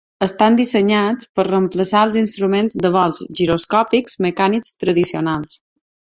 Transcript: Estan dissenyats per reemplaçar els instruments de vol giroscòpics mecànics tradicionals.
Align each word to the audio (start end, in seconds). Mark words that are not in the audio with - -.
Estan 0.25 0.55
dissenyats 0.59 1.27
per 1.39 1.45
reemplaçar 1.47 2.01
els 2.07 2.17
instruments 2.21 2.77
de 2.87 2.91
vol 2.97 3.15
giroscòpics 3.41 4.19
mecànics 4.29 4.75
tradicionals. 4.87 5.57